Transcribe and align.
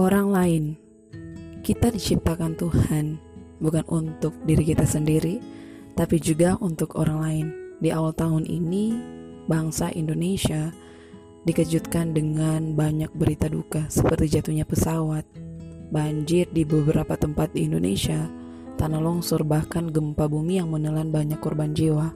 orang 0.00 0.28
lain. 0.32 0.64
Kita 1.60 1.92
diciptakan 1.92 2.56
Tuhan 2.56 3.20
bukan 3.60 3.84
untuk 3.92 4.32
diri 4.48 4.72
kita 4.72 4.88
sendiri, 4.88 5.36
tapi 5.92 6.16
juga 6.16 6.56
untuk 6.64 6.96
orang 6.96 7.18
lain. 7.20 7.46
Di 7.84 7.92
awal 7.92 8.16
tahun 8.16 8.48
ini, 8.48 8.96
bangsa 9.44 9.92
Indonesia 9.92 10.72
dikejutkan 11.44 12.16
dengan 12.16 12.72
banyak 12.76 13.12
berita 13.12 13.48
duka 13.48 13.88
seperti 13.92 14.40
jatuhnya 14.40 14.64
pesawat, 14.64 15.24
banjir 15.92 16.48
di 16.48 16.64
beberapa 16.64 17.16
tempat 17.16 17.52
di 17.52 17.68
Indonesia, 17.68 18.28
tanah 18.80 19.00
longsor 19.00 19.44
bahkan 19.44 19.92
gempa 19.92 20.28
bumi 20.28 20.60
yang 20.60 20.72
menelan 20.72 21.12
banyak 21.12 21.40
korban 21.40 21.76
jiwa. 21.76 22.12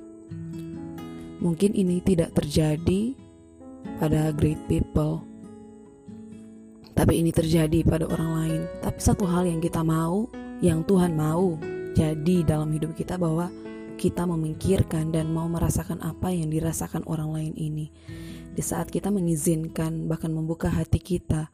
Mungkin 1.45 1.77
ini 1.77 2.01
tidak 2.01 2.33
terjadi 2.33 3.13
pada 4.01 4.33
great 4.33 4.61
people, 4.65 5.25
tapi 6.95 7.21
ini 7.21 7.35
terjadi 7.35 7.83
pada 7.83 8.07
orang 8.07 8.31
lain. 8.39 8.63
Tapi 8.81 8.99
satu 9.03 9.27
hal 9.27 9.51
yang 9.51 9.59
kita 9.59 9.83
mau, 9.83 10.31
yang 10.63 10.87
Tuhan 10.87 11.19
mau 11.19 11.59
jadi 11.95 12.47
dalam 12.47 12.71
hidup 12.71 12.95
kita 12.95 13.19
bahwa 13.19 13.51
kita 13.95 14.27
memikirkan 14.27 15.15
dan 15.15 15.31
mau 15.31 15.47
merasakan 15.47 16.03
apa 16.03 16.31
yang 16.31 16.51
dirasakan 16.51 17.07
orang 17.07 17.31
lain 17.31 17.55
ini. 17.55 17.87
Di 18.55 18.63
saat 18.63 18.91
kita 18.91 19.11
mengizinkan 19.11 20.07
bahkan 20.07 20.31
membuka 20.31 20.71
hati 20.71 21.03
kita 21.03 21.51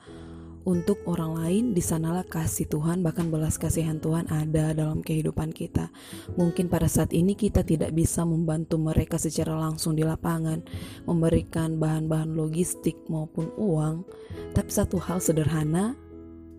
untuk 0.69 1.00
orang 1.09 1.41
lain 1.41 1.64
di 1.73 1.80
sanalah 1.80 2.24
kasih 2.27 2.69
Tuhan 2.69 3.00
bahkan 3.00 3.32
belas 3.32 3.56
kasihan 3.56 3.96
Tuhan 3.96 4.28
ada 4.28 4.77
dalam 4.77 5.00
kehidupan 5.00 5.56
kita. 5.56 5.88
Mungkin 6.36 6.69
pada 6.69 6.84
saat 6.84 7.16
ini 7.16 7.33
kita 7.33 7.64
tidak 7.64 7.96
bisa 7.96 8.28
membantu 8.28 8.77
mereka 8.77 9.16
secara 9.16 9.56
langsung 9.56 9.96
di 9.96 10.05
lapangan, 10.05 10.60
memberikan 11.09 11.80
bahan-bahan 11.80 12.36
logistik 12.36 13.00
maupun 13.09 13.48
uang, 13.56 14.05
tapi 14.52 14.69
satu 14.69 15.00
hal 15.00 15.25
sederhana 15.25 15.97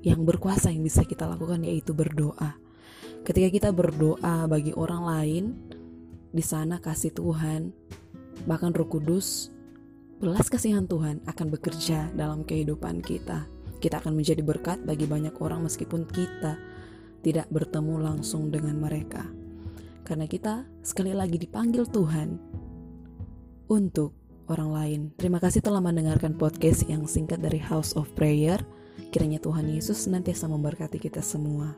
yang 0.01 0.25
berkuasa 0.25 0.73
yang 0.73 0.81
bisa 0.81 1.05
kita 1.05 1.29
lakukan 1.29 1.61
yaitu 1.61 1.93
berdoa. 1.93 2.57
Ketika 3.21 3.53
kita 3.53 3.69
berdoa 3.69 4.49
bagi 4.49 4.73
orang 4.73 5.03
lain, 5.05 5.43
di 6.33 6.41
sana 6.41 6.81
kasih 6.81 7.13
Tuhan, 7.13 7.69
bahkan 8.49 8.73
Roh 8.73 8.89
Kudus, 8.89 9.53
belas 10.17 10.49
kasihan 10.49 10.89
Tuhan 10.89 11.21
akan 11.29 11.47
bekerja 11.53 12.09
dalam 12.17 12.41
kehidupan 12.41 13.05
kita. 13.05 13.60
Kita 13.81 13.97
akan 13.97 14.13
menjadi 14.13 14.45
berkat 14.45 14.85
bagi 14.85 15.09
banyak 15.09 15.33
orang 15.41 15.65
meskipun 15.65 16.05
kita 16.05 16.61
tidak 17.25 17.49
bertemu 17.49 17.97
langsung 17.97 18.53
dengan 18.53 18.77
mereka. 18.77 19.25
Karena 20.05 20.29
kita 20.29 20.69
sekali 20.85 21.17
lagi 21.17 21.41
dipanggil 21.41 21.89
Tuhan 21.89 22.37
untuk 23.71 24.13
orang 24.51 24.69
lain. 24.69 25.01
Terima 25.17 25.41
kasih 25.41 25.63
telah 25.63 25.79
mendengarkan 25.79 26.37
podcast 26.37 26.85
yang 26.85 27.09
singkat 27.09 27.41
dari 27.41 27.57
House 27.57 27.97
of 27.97 28.11
Prayer. 28.13 28.61
Kiranya 29.09 29.41
Tuhan 29.41 29.65
Yesus 29.71 30.05
senantiasa 30.05 30.45
memberkati 30.45 31.01
kita 31.01 31.23
semua. 31.25 31.73